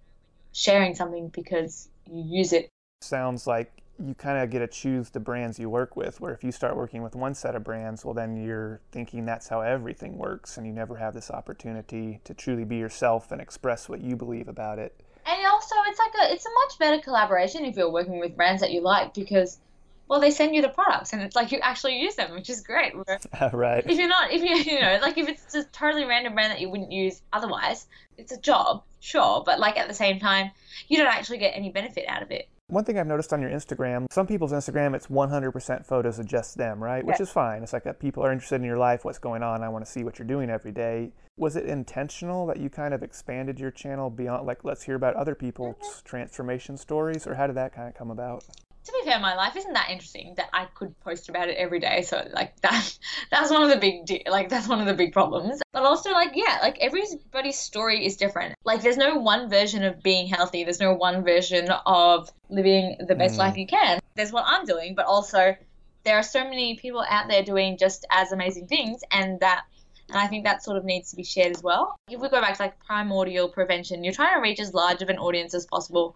[0.52, 2.70] sharing something because you use it.
[3.02, 3.72] Sounds like
[4.04, 6.22] you kind of get to choose the brands you work with.
[6.22, 9.48] Where if you start working with one set of brands, well, then you're thinking that's
[9.48, 13.90] how everything works, and you never have this opportunity to truly be yourself and express
[13.90, 15.00] what you believe about it.
[15.26, 18.62] And also, it's like a it's a much better collaboration if you're working with brands
[18.62, 19.60] that you like because
[20.08, 22.62] well, they send you the products and it's like you actually use them, which is
[22.62, 22.94] great.
[23.54, 23.84] right.
[23.86, 26.62] If you're not, if you, you know, like if it's a totally random brand that
[26.62, 30.52] you wouldn't use otherwise, it's a job, sure, but like at the same time,
[30.88, 32.48] you don't actually get any benefit out of it.
[32.70, 36.58] One thing I've noticed on your Instagram, some people's Instagram, it's 100% photos of just
[36.58, 37.02] them, right?
[37.06, 37.64] Which is fine.
[37.64, 39.64] It's like that people are interested in your life, what's going on.
[39.64, 41.14] I want to see what you're doing every day.
[41.38, 45.16] Was it intentional that you kind of expanded your channel beyond, like, let's hear about
[45.16, 46.06] other people's mm-hmm.
[46.06, 48.44] transformation stories, or how did that kind of come about?
[48.88, 51.80] To be fair, my life isn't that interesting that I could post about it every
[51.80, 52.02] day.
[52.02, 52.98] So like that,
[53.30, 55.62] that's one of the big like that's one of the big problems.
[55.74, 58.56] But also like yeah, like everybody's story is different.
[58.64, 60.64] Like there's no one version of being healthy.
[60.64, 63.40] There's no one version of living the best mm.
[63.40, 64.00] life you can.
[64.16, 65.56] There's what I'm doing, but also
[66.04, 69.66] there are so many people out there doing just as amazing things, and that
[70.10, 71.98] and I think that sort of needs to be shared as well.
[72.10, 75.10] If we go back to like primordial prevention, you're trying to reach as large of
[75.10, 76.16] an audience as possible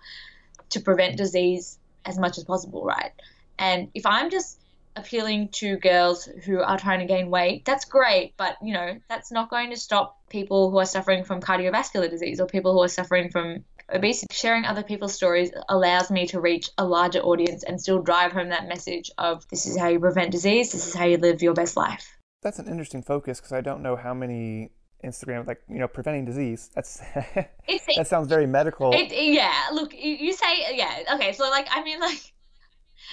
[0.69, 3.11] to prevent disease as much as possible, right?
[3.57, 4.59] And if I'm just
[4.95, 9.31] appealing to girls who are trying to gain weight, that's great, but you know, that's
[9.31, 12.89] not going to stop people who are suffering from cardiovascular disease or people who are
[12.89, 14.27] suffering from obesity.
[14.33, 18.49] Sharing other people's stories allows me to reach a larger audience and still drive home
[18.49, 21.53] that message of this is how you prevent disease, this is how you live your
[21.53, 22.17] best life.
[22.41, 24.71] That's an interesting focus because I don't know how many
[25.03, 26.69] Instagram, like you know, preventing disease.
[26.75, 27.01] That's
[27.95, 28.91] that sounds very medical.
[28.93, 31.33] It, yeah, look, you say yeah, okay.
[31.33, 32.21] So like, I mean, like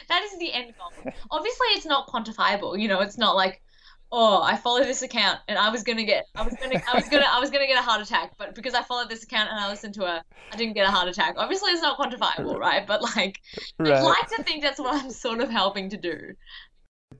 [0.08, 1.12] that is the end goal.
[1.30, 2.78] Obviously, it's not quantifiable.
[2.80, 3.62] You know, it's not like
[4.10, 7.08] oh, I follow this account and I was gonna get, I was gonna, I was
[7.08, 9.60] gonna, I was gonna get a heart attack, but because I followed this account and
[9.60, 10.22] I listened to her,
[10.52, 11.34] I didn't get a heart attack.
[11.36, 12.86] Obviously, it's not quantifiable, right?
[12.86, 13.38] But like,
[13.78, 13.92] right.
[13.92, 16.32] I'd like to think that's what I'm sort of helping to do.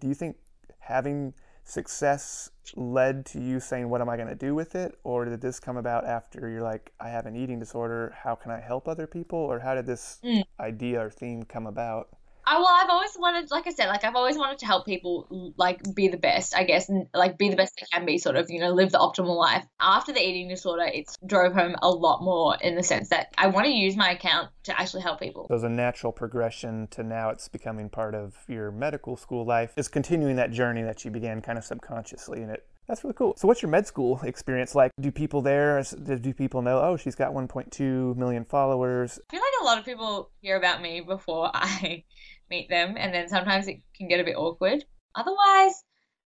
[0.00, 0.36] Do you think
[0.78, 1.34] having
[1.68, 4.98] success led to you saying, What am I going to do with it?
[5.04, 8.14] Or did this come about after you're like, I have an eating disorder.
[8.22, 9.38] How can I help other people?
[9.38, 10.42] Or how did this mm.
[10.60, 12.08] idea or theme come about?
[12.48, 15.52] I, well, I've always wanted, like I said, like I've always wanted to help people,
[15.58, 18.36] like be the best, I guess, and like be the best they can be, sort
[18.36, 19.66] of, you know, live the optimal life.
[19.78, 23.48] After the eating disorder, it's drove home a lot more in the sense that I
[23.48, 25.46] want to use my account to actually help people.
[25.48, 29.74] So, as a natural progression to now it's becoming part of your medical school life,
[29.76, 33.34] is continuing that journey that you began kind of subconsciously, and it that's really cool.
[33.36, 34.90] So, what's your med school experience like?
[35.00, 39.18] Do people there, do people know, oh, she's got 1.2 million followers?
[39.30, 42.04] I feel like a lot of people hear about me before I
[42.50, 44.84] meet them, and then sometimes it can get a bit awkward.
[45.14, 45.84] Otherwise,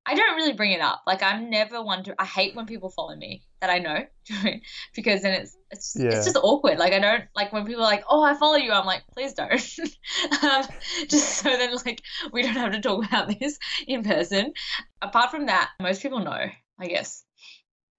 [0.05, 1.03] I don't really bring it up.
[1.07, 2.15] Like I'm never one to.
[2.19, 4.05] I hate when people follow me that I know,
[4.95, 6.07] because then it's it's yeah.
[6.07, 6.79] it's just awkward.
[6.79, 9.33] Like I don't like when people are like, "Oh, I follow you." I'm like, please
[9.33, 9.51] don't.
[10.43, 10.65] um,
[11.07, 14.53] just so then like we don't have to talk about this in person.
[15.01, 16.49] Apart from that, most people know.
[16.81, 17.25] I guess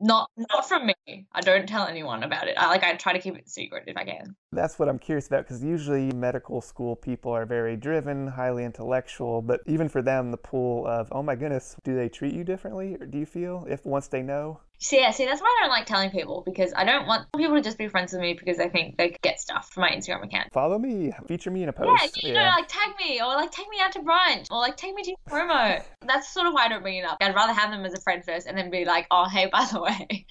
[0.01, 1.27] not not from me.
[1.33, 2.57] I don't tell anyone about it.
[2.57, 4.35] I like I try to keep it secret if I can.
[4.53, 9.42] That's what I'm curious about because usually medical school people are very driven, highly intellectual,
[9.42, 12.96] but even for them the pool of oh my goodness, do they treat you differently
[12.99, 14.61] or do you feel if once they know?
[14.83, 17.55] So yeah, see, that's why I don't like telling people because I don't want people
[17.55, 20.25] to just be friends with me because I think they get stuff from my Instagram
[20.25, 20.49] account.
[20.55, 22.16] Follow me, feature me in a post.
[22.16, 22.45] Yeah, you yeah.
[22.45, 25.03] know, like tag me or like take me out to brunch or like take me
[25.03, 25.83] to promo.
[26.07, 27.19] that's sort of why I don't bring it up.
[27.21, 29.69] I'd rather have them as a friend first and then be like, oh, hey, by
[29.71, 30.27] the way,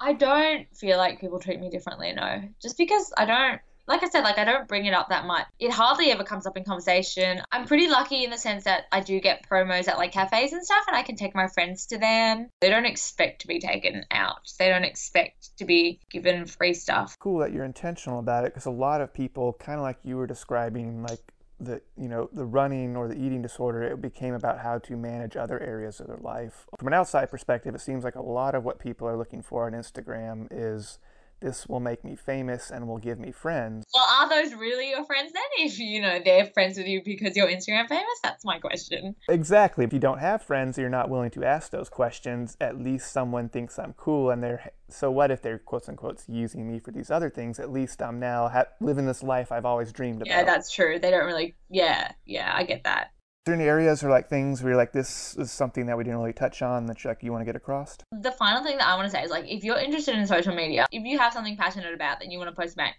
[0.00, 2.12] I don't feel like people treat me differently.
[2.12, 5.26] No, just because I don't like I said, like I don't bring it up that
[5.26, 5.46] much.
[5.58, 7.42] It hardly ever comes up in conversation.
[7.50, 10.64] I'm pretty lucky in the sense that I do get promos at like cafes and
[10.64, 12.48] stuff and I can take my friends to them.
[12.60, 14.50] They don't expect to be taken out.
[14.58, 17.16] They don't expect to be given free stuff.
[17.18, 20.16] Cool that you're intentional about it because a lot of people kind of like you
[20.16, 24.58] were describing like the you know the running or the eating disorder it became about
[24.58, 28.16] how to manage other areas of their life from an outside perspective it seems like
[28.16, 30.98] a lot of what people are looking for on instagram is
[31.42, 33.84] this will make me famous and will give me friends.
[33.92, 35.42] Well, are those really your friends then?
[35.58, 39.14] If you know they're friends with you because you're Instagram famous, that's my question.
[39.28, 39.84] Exactly.
[39.84, 42.56] If you don't have friends, you're not willing to ask those questions.
[42.60, 46.70] At least someone thinks I'm cool, and they're so what if they're quotes unquote using
[46.70, 47.58] me for these other things?
[47.58, 50.28] At least I'm now ha- living this life I've always dreamed about.
[50.28, 50.98] Yeah, that's true.
[50.98, 51.54] They don't really.
[51.70, 53.11] Yeah, yeah, I get that.
[53.50, 56.32] Any areas or like things where you're like this is something that we didn't really
[56.32, 57.98] touch on that you like you want to get across?
[58.12, 60.54] The final thing that I want to say is like, if you're interested in social
[60.54, 62.92] media, if you have something passionate about that you want to post about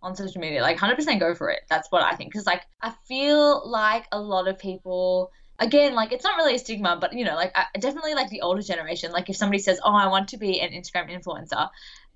[0.00, 1.60] on social media, like 100% go for it.
[1.68, 2.30] That's what I think.
[2.30, 5.32] Because like, I feel like a lot of people.
[5.60, 8.42] Again, like it's not really a stigma, but you know, like I, definitely like the
[8.42, 9.10] older generation.
[9.10, 11.68] Like if somebody says, "Oh, I want to be an Instagram influencer,"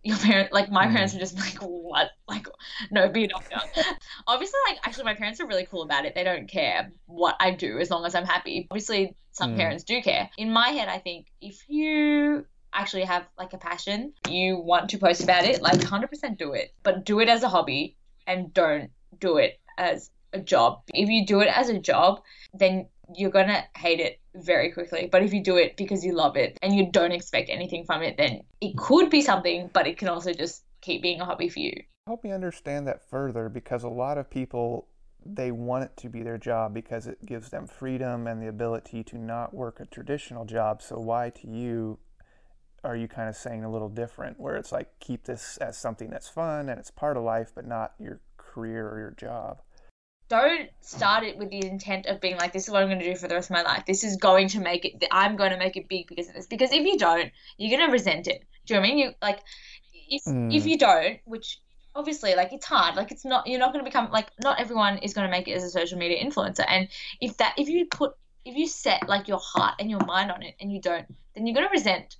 [0.04, 0.92] your parent like my Mm.
[0.92, 2.10] parents were just like what?
[2.28, 2.46] Like
[2.90, 3.56] no be a doctor.
[4.26, 6.14] Obviously like actually my parents are really cool about it.
[6.14, 8.66] They don't care what i do as long as i'm happy.
[8.70, 9.56] Obviously some Mm.
[9.56, 10.28] parents do care.
[10.38, 14.98] In my head i think if you actually have like a passion you want to
[14.98, 16.74] post about it like 100% do it.
[16.82, 20.80] But do it as a hobby and don't do it as a job.
[20.94, 22.22] If you do it as a job
[22.54, 25.08] then you're gonna hate it very quickly.
[25.10, 28.02] But if you do it because you love it and you don't expect anything from
[28.02, 31.48] it, then it could be something, but it can also just keep being a hobby
[31.48, 31.74] for you.
[32.06, 34.88] Help me understand that further because a lot of people
[35.24, 39.04] they want it to be their job because it gives them freedom and the ability
[39.04, 40.82] to not work a traditional job.
[40.82, 41.98] So why to you
[42.84, 46.10] are you kind of saying a little different where it's like keep this as something
[46.10, 49.62] that's fun and it's part of life but not your career or your job?
[50.32, 53.12] Don't start it with the intent of being like, this is what I'm going to
[53.12, 53.84] do for the rest of my life.
[53.86, 56.46] This is going to make it, I'm going to make it big because of this.
[56.46, 58.42] Because if you don't, you're going to resent it.
[58.64, 58.98] Do you know what I mean?
[58.98, 59.40] You like,
[60.08, 60.56] if, Mm.
[60.56, 61.60] if you don't, which
[61.94, 64.96] obviously like it's hard like it's not you're not going to become like not everyone
[64.98, 66.88] is going to make it as a social media influencer and
[67.20, 68.14] if that if you put
[68.46, 71.46] if you set like your heart and your mind on it and you don't then
[71.46, 72.16] you're going to resent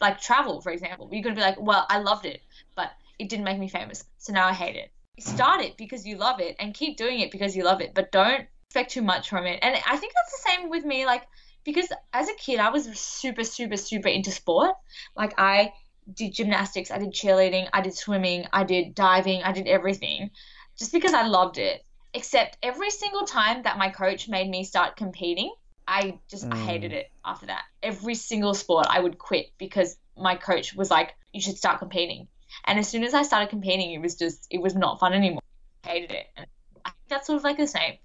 [0.00, 2.40] like travel for example you're going to be like well i loved it
[2.74, 6.16] but it didn't make me famous so now i hate it start it because you
[6.16, 9.28] love it and keep doing it because you love it but don't expect too much
[9.28, 11.22] from it and i think that's the same with me like
[11.64, 14.74] because as a kid i was super super super into sport
[15.16, 15.72] like i
[16.12, 20.30] did gymnastics, I did cheerleading, I did swimming, I did diving, I did everything
[20.78, 21.82] just because I loved it.
[22.12, 25.52] Except every single time that my coach made me start competing,
[25.86, 26.66] I just I Mm.
[26.66, 27.62] hated it after that.
[27.82, 32.28] Every single sport I would quit because my coach was like, you should start competing.
[32.66, 35.42] And as soon as I started competing, it was just, it was not fun anymore.
[35.84, 36.26] I hated it.
[36.36, 36.46] And
[36.84, 37.98] I think that's sort of like the same.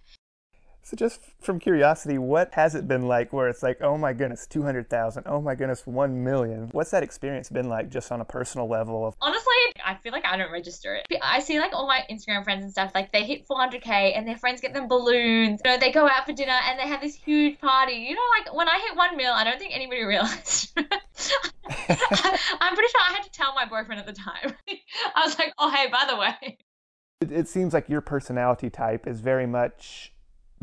[0.89, 4.47] So just from curiosity, what has it been like where it's like, oh my goodness,
[4.47, 6.67] 200,000, oh my goodness, 1 million?
[6.71, 9.53] What's that experience been like just on a personal level of Honestly,
[9.85, 11.05] I feel like I don't register it.
[11.21, 14.37] I see like all my Instagram friends and stuff, like they hit 400k and their
[14.37, 15.61] friends get them balloons.
[15.63, 17.93] You know, they go out for dinner and they have this huge party.
[17.93, 20.71] You know, like when I hit one mil, I don't think anybody realized.
[20.75, 20.85] I'm
[22.73, 24.55] pretty sure I had to tell my boyfriend at the time.
[25.15, 26.57] I was like, oh, hey, by the way.
[27.21, 30.13] It, it seems like your personality type is very much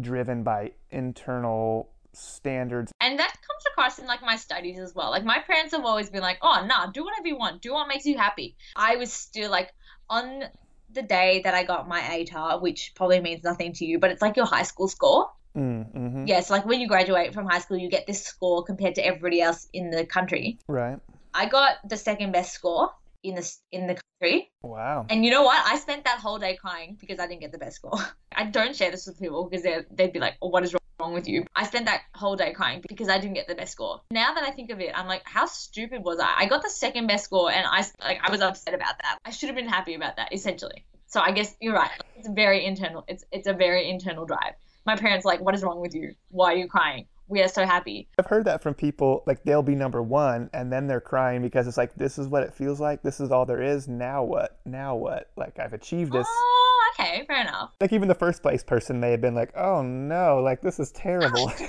[0.01, 2.93] driven by internal standards.
[3.01, 5.11] And that comes across in like my studies as well.
[5.11, 7.63] Like my parents have always been like, oh, nah, do whatever you want.
[7.63, 8.57] Do what makes you happy.
[8.75, 9.73] I was still like
[10.09, 10.45] on
[10.93, 14.23] the day that I got my ATAR, which probably means nothing to you, but it's
[14.23, 15.31] like your high school score.
[15.57, 18.97] Mm, hmm Yes, like when you graduate from high school, you get this score compared
[18.97, 20.59] to everybody else in the country.
[20.69, 20.99] Right.
[21.33, 22.91] I got the second best score
[23.29, 25.07] in the in the country, Wow.
[25.11, 25.61] and you know what?
[25.67, 27.99] I spent that whole day crying because I didn't get the best score.
[28.35, 31.13] I don't share this with people because they they'd be like, oh, "What is wrong
[31.13, 34.01] with you?" I spent that whole day crying because I didn't get the best score.
[34.11, 36.33] Now that I think of it, I'm like, how stupid was I?
[36.39, 39.19] I got the second best score, and I like I was upset about that.
[39.25, 40.85] I should have been happy about that, essentially.
[41.07, 41.91] So I guess you're right.
[42.17, 43.05] It's very internal.
[43.09, 44.55] It's it's a very internal drive.
[44.85, 46.15] My parents are like, "What is wrong with you?
[46.31, 48.09] Why are you crying?" We are so happy.
[48.19, 51.67] I've heard that from people, like they'll be number one and then they're crying because
[51.67, 53.03] it's like, this is what it feels like.
[53.03, 53.89] This is all there is.
[53.89, 54.59] Now what?
[54.65, 55.31] Now what?
[55.37, 56.27] Like, I've achieved this.
[56.29, 57.73] Oh, okay, fair enough.
[57.81, 60.93] Like, even the first place person may have been like, oh no, like, this is
[60.93, 61.53] terrible.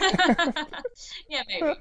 [1.30, 1.74] yeah, maybe,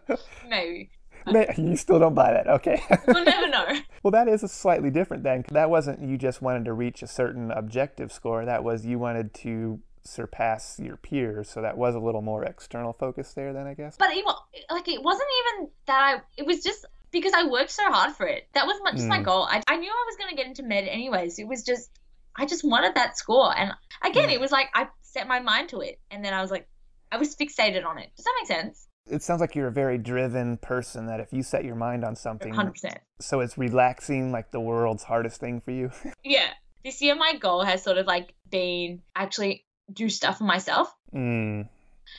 [0.48, 0.90] maybe.
[1.58, 2.46] You still don't buy that.
[2.46, 2.80] Okay.
[3.08, 3.66] We'll never know.
[4.02, 5.44] well, that is a slightly different then.
[5.50, 8.44] That wasn't you just wanted to reach a certain objective score.
[8.44, 11.48] That was you wanted to surpass your peers.
[11.50, 13.96] So that was a little more external focus there then, I guess.
[13.98, 14.24] But it,
[14.70, 16.22] like, it wasn't even that I.
[16.36, 18.48] It was just because I worked so hard for it.
[18.54, 19.24] That was my, just my Mm.
[19.24, 19.42] goal.
[19.44, 21.38] I, I knew I was gonna get into med anyways.
[21.38, 21.90] It was just
[22.38, 23.72] I just wanted that score, and
[24.04, 24.32] again, Mm.
[24.34, 26.68] it was like I set my mind to it, and then I was like,
[27.10, 28.10] I was fixated on it.
[28.16, 28.88] Does that make sense?
[29.08, 32.16] It sounds like you're a very driven person that if you set your mind on
[32.16, 32.98] something, Hundred percent.
[33.20, 35.90] so it's relaxing, like the world's hardest thing for you.
[36.24, 36.48] Yeah.
[36.84, 40.94] This year, my goal has sort of like been actually do stuff for myself.
[41.14, 41.68] mm.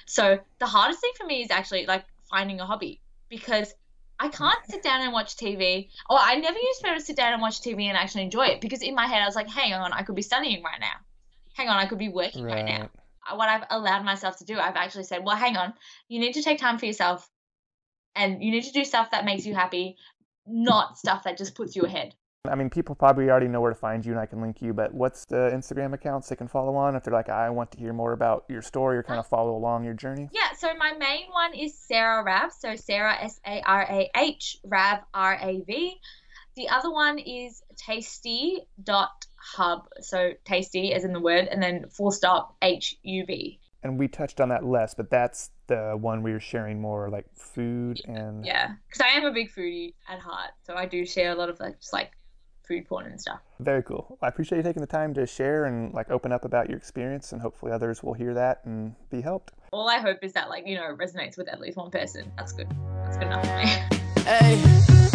[0.06, 3.74] So the hardest thing for me is actually like finding a hobby because
[4.20, 5.90] I can't sit down and watch TV.
[6.10, 8.24] Or I never used to be able to sit down and watch TV and actually
[8.24, 10.64] enjoy it because in my head I was like, hang on, I could be studying
[10.64, 10.94] right now.
[11.54, 12.90] Hang on, I could be working right, right now.
[13.36, 15.74] What I've allowed myself to do, I've actually said, well, hang on,
[16.08, 17.30] you need to take time for yourself
[18.16, 19.98] and you need to do stuff that makes you happy,
[20.48, 22.16] not stuff that just puts you ahead.
[22.50, 24.74] I mean, people probably already know where to find you, and I can link you.
[24.74, 27.78] But what's the Instagram accounts they can follow on if they're like, I want to
[27.78, 30.30] hear more about your story or kind of follow along your journey?
[30.32, 30.52] Yeah.
[30.58, 32.52] So my main one is Sarah Rav.
[32.52, 36.00] So Sarah S A R A H Rav R A V.
[36.56, 39.88] The other one is tasty dot hub.
[40.02, 43.60] So tasty as in the word, and then full stop H U B.
[43.84, 47.26] And we touched on that less, but that's the one we were sharing more like
[47.36, 51.32] food and yeah, because I am a big foodie at heart, so I do share
[51.32, 52.17] a lot of like just like
[52.68, 53.40] food porn and stuff.
[53.60, 54.18] Very cool.
[54.22, 57.32] I appreciate you taking the time to share and like open up about your experience,
[57.32, 59.54] and hopefully others will hear that and be helped.
[59.72, 62.32] All I hope is that like you know resonates with at least one person.
[62.38, 62.68] That's good.
[63.04, 63.72] That's good enough for me.
[64.28, 64.62] Hey,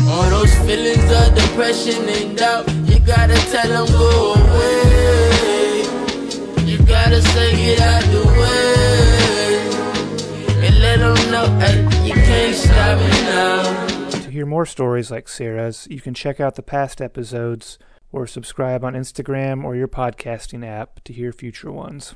[0.09, 5.83] all those feelings of depression and doubt, you gotta tell them go away.
[6.65, 9.03] You gotta say it out the way
[10.67, 13.92] and let them know hey, you can't stop me now
[14.33, 17.79] hear more stories like Sarah's, you can check out the past episodes
[18.11, 22.15] or subscribe on Instagram or your podcasting app to hear future ones.